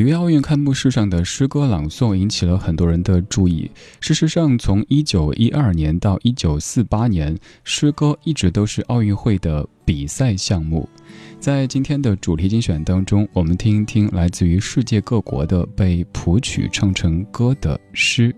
[0.00, 3.70] 里约奥运开幕式上的诗歌朗诵引起了很多人的注意。
[4.00, 10.88] 事实上，从1912年到1948年，诗歌一直都是奥运会的比赛项目。
[11.38, 18.34] 在今天的主题精选当中，我们听一听来自于世界各国的被谱曲唱成歌的诗。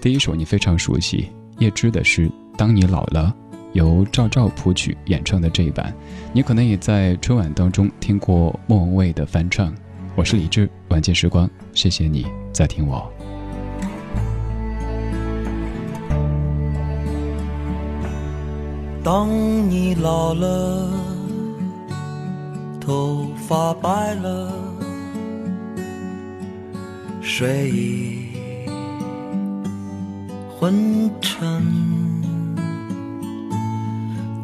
[0.00, 1.28] 第一首你非常熟悉，
[1.60, 2.26] 叶芝的诗
[2.56, 3.32] 《当你老了》，
[3.72, 5.94] 由赵照谱曲演唱的这一版，
[6.32, 9.72] 你可能也在春晚当中听过莫文蔚的翻唱。
[10.16, 13.12] 我是李志，晚间时光，谢谢你在听我。
[19.02, 19.28] 当
[19.68, 20.88] 你老了，
[22.80, 24.52] 头发白了，
[27.20, 28.28] 睡意
[30.56, 31.60] 昏沉。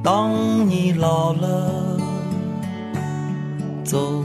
[0.02, 1.96] 当你老了，
[3.84, 4.24] 走。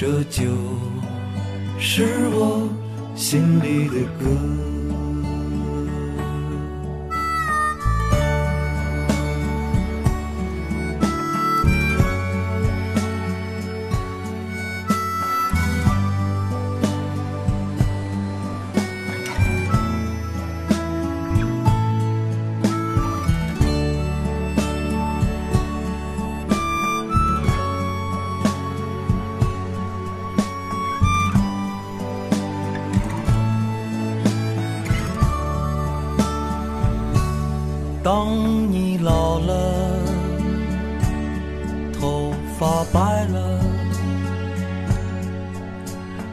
[0.00, 0.44] 这就
[1.80, 2.68] 是我
[3.16, 4.77] 心里的歌。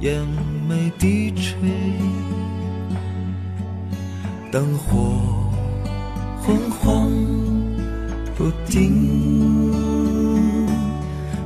[0.00, 0.26] 眼
[0.68, 1.54] 眉低垂。
[4.50, 4.96] 灯火
[6.42, 7.10] 昏黄
[8.36, 9.70] 不定，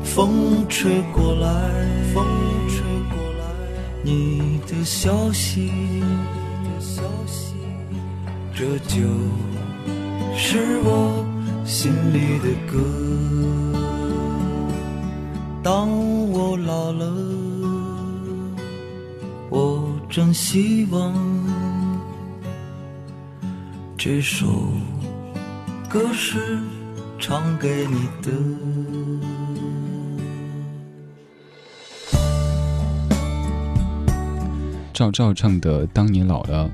[0.02, 1.48] 风吹过来，
[2.14, 2.24] 风
[2.68, 2.78] 吹
[3.10, 3.44] 过来，
[4.02, 5.70] 你的消息，
[8.54, 9.02] 这就
[10.36, 11.26] 是我
[11.64, 12.78] 心里的歌。
[15.62, 15.88] 当
[16.30, 17.12] 我老了，
[20.14, 21.12] 真希望。
[23.98, 24.46] 这首
[25.90, 26.56] 歌是
[27.18, 28.30] 唱给你的。
[34.92, 36.70] 赵照唱的《当你老了》，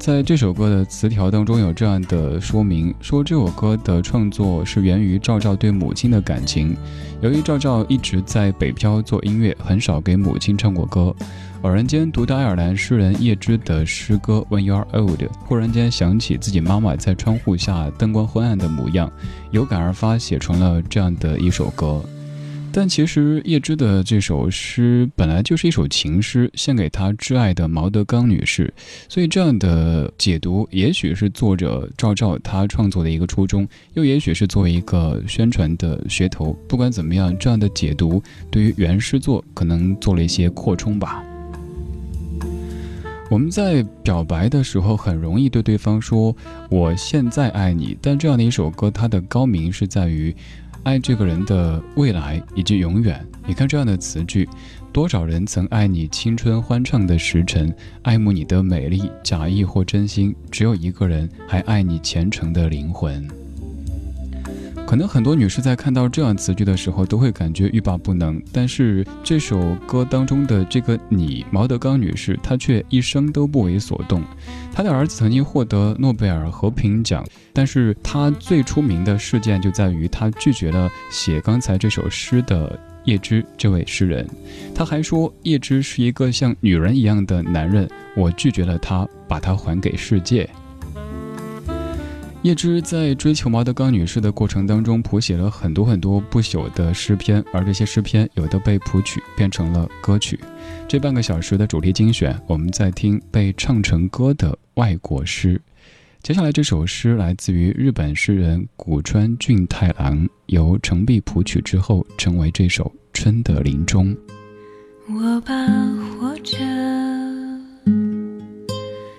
[0.00, 6.74] 在这首歌的词条当中有这样的说明：说这首歌的创作是源于赵照对母亲的感情。
[7.20, 11.14] 由于赵照一直在北漂做音乐，很少给母亲唱过歌。
[11.60, 19.12] 偶然间读到爱尔兰诗人叶芝的诗歌《When You Are Old》，忽然间想起自己妈妈在窗户下灯光昏暗的模样，
[19.50, 22.02] 有感而发写成了这样的一首歌。
[22.72, 28.72] 但其实叶芝的这首诗本来就是一首情诗，献给她挚爱的毛德刚女士。
[29.08, 36.56] 所以这样的解读，也许是作者赵照他创作的一个初衷，又也许是作为一个宣传的噱头。
[36.68, 41.24] 不管怎么样，这样的解读对于原诗作可能做了一些扩充吧。
[43.28, 46.34] 我们在表白的时候，很容易对对方说
[46.70, 50.34] “我现在爱你”，但这样的一首歌，它的高明是在于
[50.84, 53.24] 爱这个人的未来以及永远。
[53.46, 54.48] 你看这样的词句
[54.92, 63.26] ：“多少人曾爱你青春欢畅的时辰，爱慕你的美丽，假意或真心，只有一个人还爱你虔诚的灵魂。”
[64.86, 68.42] 可能很多女士在看到这样词句的时候，都会感觉欲罢不能。
[68.52, 74.20] 但是这首歌当中的这个你，毛德刚女士，她却一生都不为所动。
[74.72, 84.28] 她的儿子曾经获得诺贝尔和平奖，但是她最出名的事件就在于她拒绝了写刚才这首诗的叶芝这位诗人。
[84.74, 90.50] 她还说叶芝是一个像女人一样的男人，我拒绝了他，把他还给世界。
[92.42, 100.40] 叶芝在追求毛德刚女士的过程当中，谱写了很多很多不朽的诗篇，而这些诗篇有的被谱曲变成了歌曲。
[100.88, 105.60] 这半个小时的主题精选，我们在听被唱成歌的外国诗。
[106.22, 114.14] 接下来这首诗来自于日本诗人古川俊太郎，由程璧谱曲之后，成为这首《春的林中》。
[115.08, 115.54] 我把
[116.18, 116.56] 活着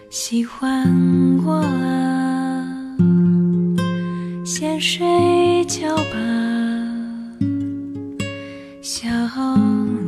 [0.10, 2.21] 喜欢过了。
[4.54, 6.04] 先睡觉吧，
[8.82, 9.08] 小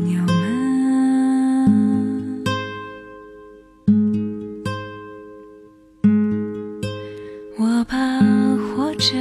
[0.04, 2.44] 鸟们。
[7.58, 7.96] 我把
[8.76, 9.14] 活着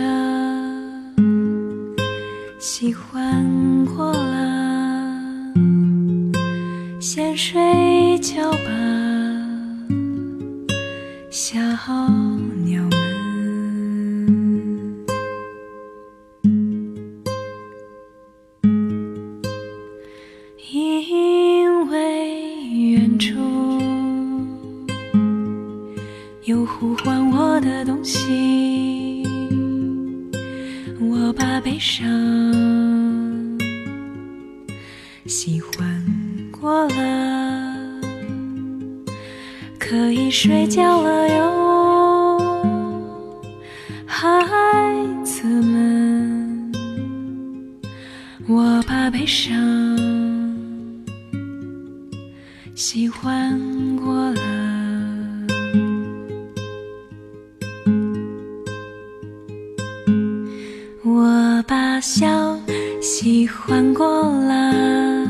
[2.58, 3.46] 喜欢
[3.94, 5.54] 过了，
[7.00, 8.58] 先睡觉吧，
[11.30, 11.60] 小。
[62.02, 62.58] 笑，
[63.00, 65.24] 喜欢过了，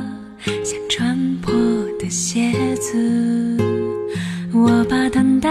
[0.65, 1.53] 像穿破
[2.01, 3.59] 的鞋子。
[4.55, 5.51] 我把等待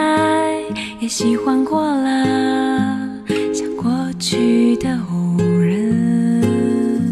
[1.00, 3.08] 也喜欢过了，
[3.54, 7.12] 像过去的无人。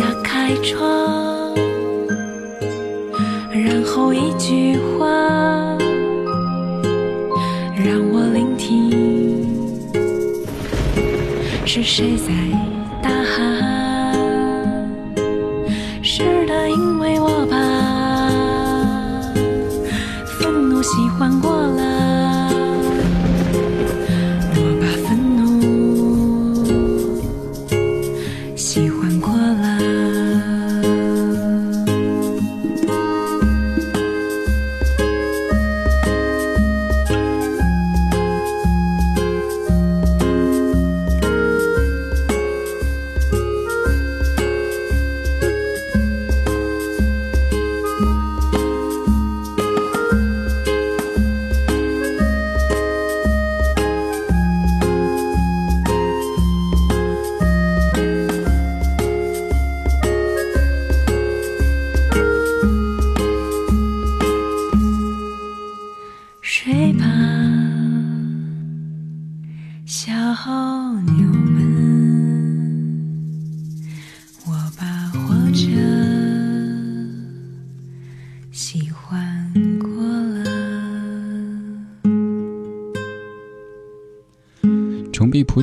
[0.00, 1.54] 打开窗，
[3.52, 5.06] 然后一句话，
[7.76, 9.46] 让我聆听，
[11.64, 12.32] 是谁在？
[21.02, 21.91] 喜欢过了。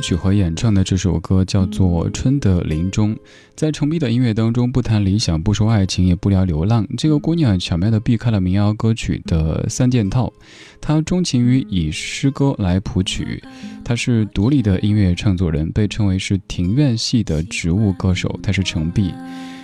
[0.00, 3.14] 曲和演唱的这首歌叫做《春的林中》。
[3.54, 6.86] 在程璧的音乐当中，不谈理想，不说爱情，也不聊流浪。
[6.96, 10.32] 这个姑娘巧妙地避开了民谣歌曲的三件套，
[10.80, 13.42] 她钟情于以诗歌来谱曲。
[13.84, 18.40] 她是独立的音乐创作人，被称为是庭院系的植物歌手。
[18.42, 19.12] 她是程璧。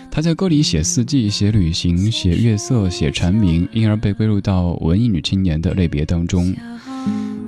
[0.09, 6.55] 他在歌里写四季、写旅行、写月色、写蝉鸣，因而被归入到文艺女青年的类别当中。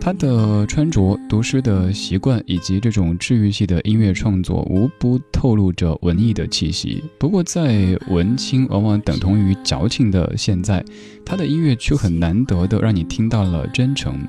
[0.08, 7.04] 他的穿着、读诗的习惯以及这种治愈系的音乐创作，无不透露着文艺的气息。
[7.18, 10.82] 不过，在文青往往等同于矫情的现在，
[11.26, 14.26] 他的音乐却很难得的让你听到了真诚。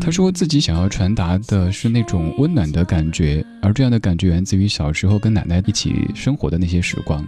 [0.00, 7.22] 他说自己想要传达的是那种温暖的感觉，而这样的感觉源自于小时候跟奶奶一起生活的那些时光。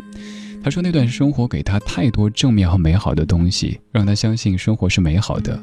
[0.64, 5.62] 他说那段生活给他太多正面和美好的东西，让他相信生活是美好的。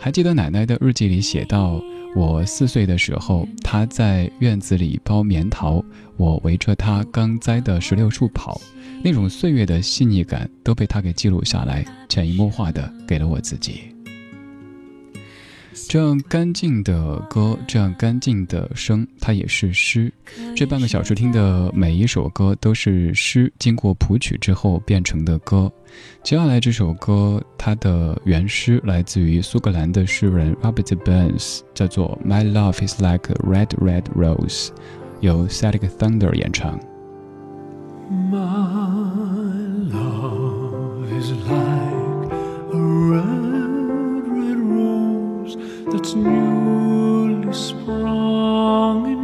[0.00, 1.82] 还记得奶奶的日记里写到
[2.14, 5.84] ：“我四岁的时候，她在院子里包棉桃，
[6.16, 8.60] 我围着她刚栽的石榴树跑，
[9.02, 13.80] 那种岁月的细腻感都被她给记录下来，潜移默化的给了我自己。”
[15.88, 20.12] 这样干净的歌，这样干净的声，它也是诗。
[20.56, 25.70] 这半个小时听的每一首歌都是诗，经过谱曲之后变成的歌。
[26.22, 34.68] 接下来这首歌，它的原诗来自于苏格兰的诗人 Robert Burns，叫做《My Love Is Like a Red Red Rose》，
[35.20, 36.80] 由 Celtic Thunder 演唱
[38.30, 38.38] my
[39.90, 42.32] love is like
[42.72, 43.45] a red。
[45.86, 49.15] That's newly sprung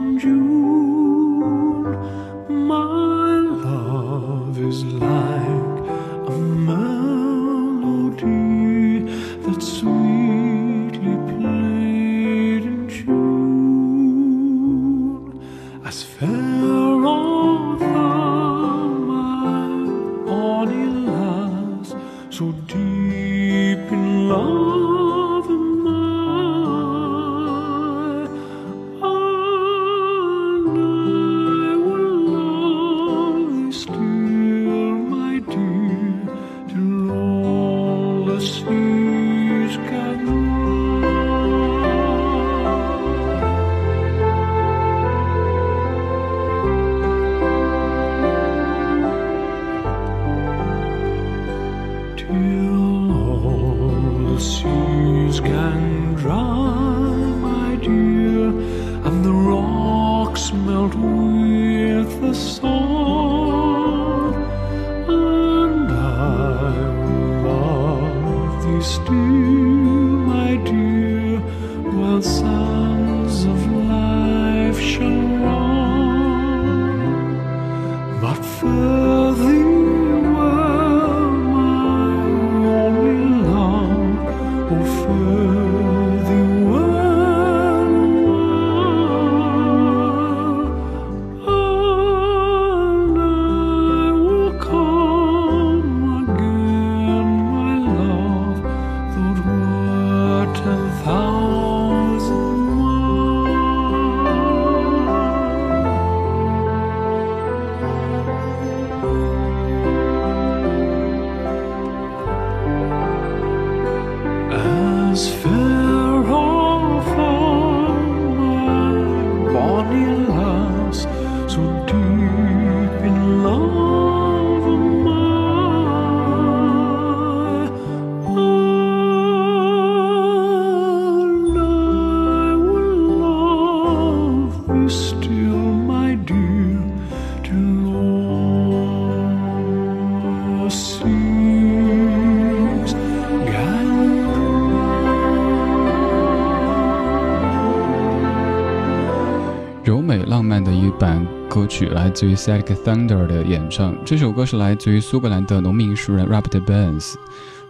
[151.03, 153.93] 版歌曲来自于 Celtic Thunder 的演唱。
[154.05, 157.15] 这首歌是来自于苏格兰的农民诗人 Robert Burns。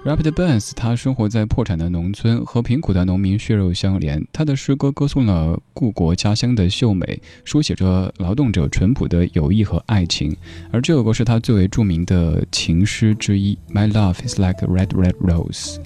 [0.05, 4.23] Robert Burns 他生活在破产的农村，和贫苦的农民血肉相连。
[4.35, 10.37] 他的诗歌歌颂了故国家乡的秀美，书写着劳动者淳朴的友谊和爱情。
[10.71, 13.57] 而这首歌是他最为著名的情诗之一。
[13.73, 15.79] My love is like a red red rose。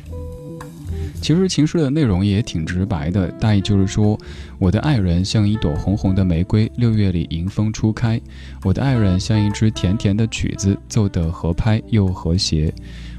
[1.20, 4.18] 其实情诗的内容也挺直白的，大意就是说，
[4.58, 8.18] 我的爱人像一朵红红的玫瑰，六月里迎风初开；
[8.62, 12.72] 我的爱人像一支甜甜的曲子，奏得合拍又和谐；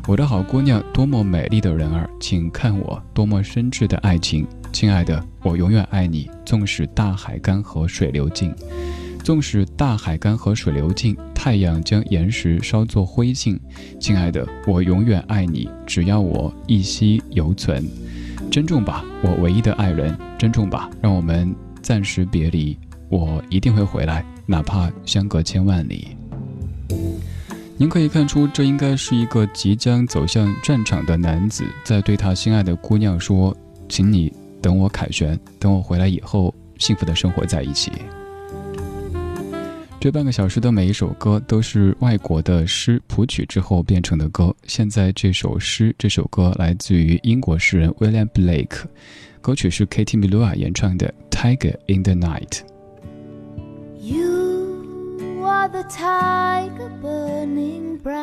[0.07, 8.53] 我的好姑娘，多么美丽的人儿，请看我多么深挚的爱情，亲爱的，我永远爱你，纵使大海干涸水流尽。
[9.27, 13.59] 纵使大海干涸水流尽，太阳将岩石烧作灰烬，
[13.99, 17.85] 亲爱的，我永远爱你，只要我一息犹存。
[18.49, 22.79] 珍重吧，我唯一的爱人，珍重吧，让我们暂时别离，
[23.09, 26.15] 我一定会回来，哪怕相隔千万里。
[27.75, 33.53] 您可以看出，这应该是一个即将走向战场的男子，在对他心爱的姑娘说
[33.89, 34.31] ：“请你
[34.61, 37.91] 等我凯旋，等我回来以后，幸福的生活在一起。”
[39.99, 44.55] 这半个小时的每一首歌都是外国的诗谱曲之后变成的歌。
[44.63, 48.83] 现在这首诗、这首歌来自于英国诗人 William Blake，
[49.41, 52.47] 歌曲是 Katie Melua 演唱的《Tiger in the Night》。
[53.99, 58.13] You are the tiger burning bright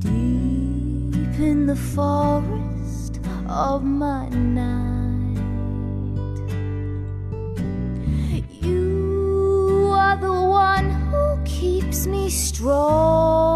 [0.00, 4.93] deep in the forest of my night.
[10.20, 13.53] The one who keeps me strong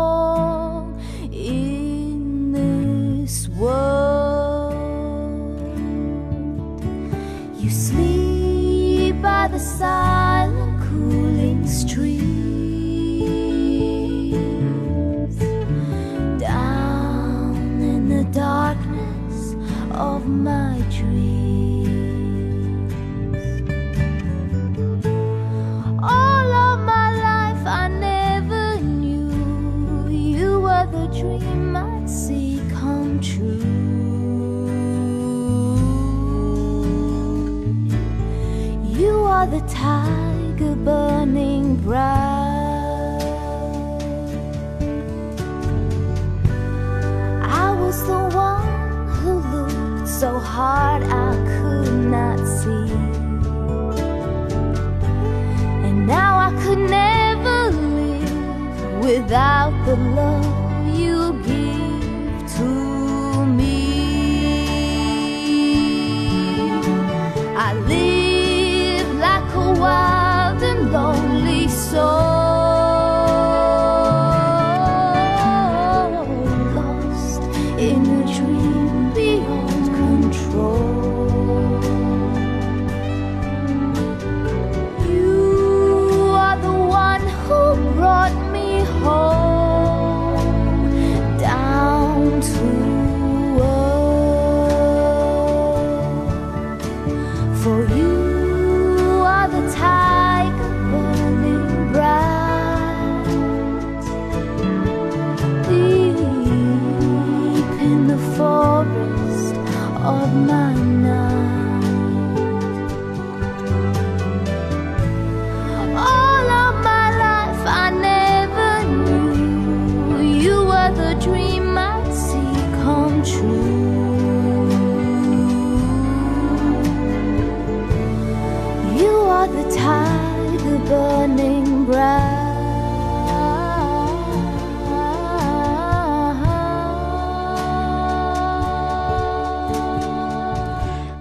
[129.77, 132.38] are the burning bright.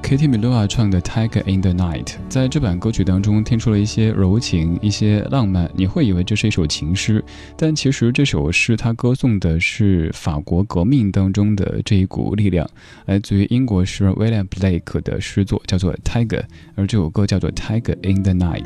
[0.07, 7.21] Katie Melua 唱的《Tiger in the Night》在这版歌曲当中听出了一些柔情、一些浪漫，你会以为这是一首情诗，
[7.57, 12.65] 但其实这首诗它歌颂的是法国革命当中的这一股力量，
[13.05, 16.39] 来自于英国诗人 William Blake 的诗作，叫做《Tiger》，
[16.75, 18.65] 而这首歌叫做《Tiger in the Night》。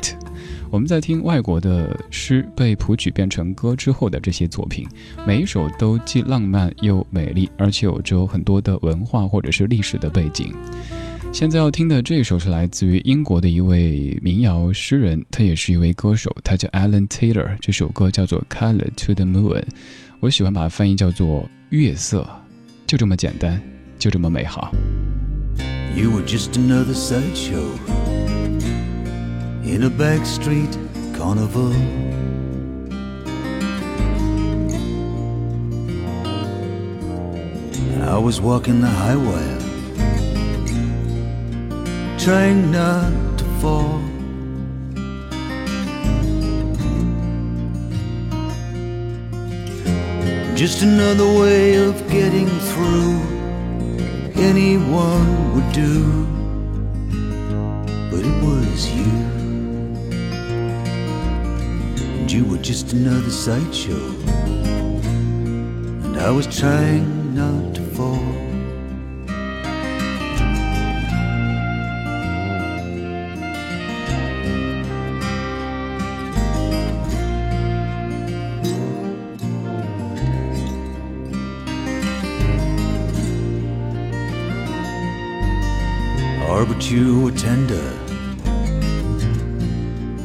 [0.70, 4.86] 我们在听外国的诗被谱曲变成歌之后的这些作品，
[5.26, 10.54] 每一首都既浪漫又美丽，而且有着很多的文化或者是历史的背景。
[11.32, 17.56] 现在要听的这首是来自于英国的一位民谣诗人，他也是一位歌手，他叫 Alan Taylor。
[17.58, 19.60] 这首歌叫做《Color to the Moon》，
[20.20, 22.28] 我喜欢把它翻译叫做“月色”，
[22.86, 23.58] 就这么简单，
[23.98, 24.72] 就这么美好。
[25.96, 27.64] You were just another sideshow
[29.64, 30.76] in a backstreet
[31.16, 31.72] carnival.
[38.04, 39.61] I was walking the high wire,
[42.22, 44.00] trying not to fall.
[50.54, 53.20] Just another way of getting through
[54.36, 56.26] anyone would do.
[58.08, 59.12] But it was you.
[62.18, 64.06] And you were just another sideshow.
[66.04, 67.81] And I was trying not to
[86.92, 87.88] you were tender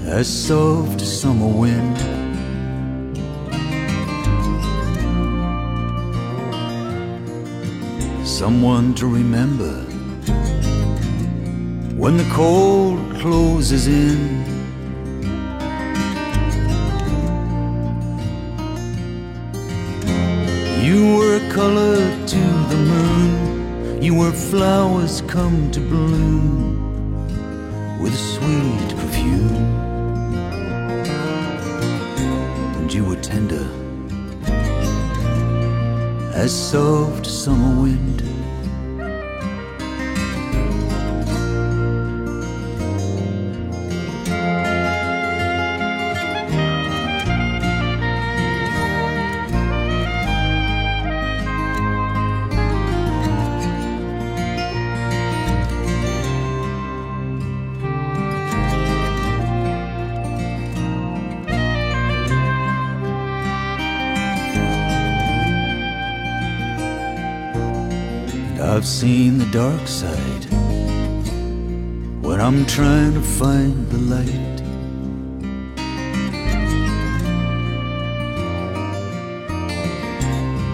[0.06, 1.98] as soft as summer wind.
[8.28, 9.76] Someone to remember
[11.96, 14.20] when the cold closes in.
[20.84, 21.98] You were color
[22.34, 23.17] to the moon,
[24.02, 26.78] you were flowers come to bloom
[28.00, 29.56] with a sweet perfume.
[32.78, 33.68] And you were tender
[36.34, 38.27] as soft summer wind.
[68.78, 70.46] I've seen the dark side
[72.22, 74.58] when I'm trying to find the light.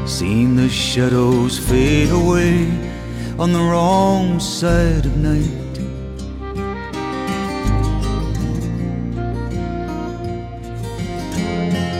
[0.05, 2.65] Seen the shadows fade away
[3.39, 5.77] on the wrong side of night.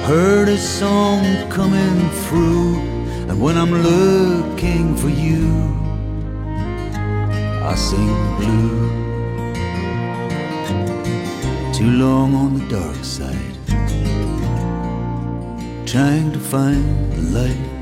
[0.06, 2.80] Heard a song coming through,
[3.30, 5.83] and when I'm looking for you,
[7.74, 8.88] Blue.
[11.74, 13.58] Too long on the dark side,
[15.88, 17.73] trying to find the light.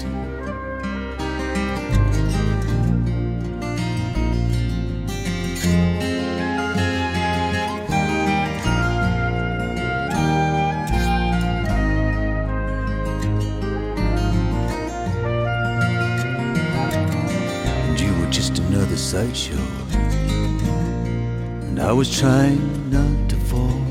[21.92, 23.82] I was trying not to fall.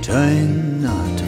[0.00, 1.21] Trying not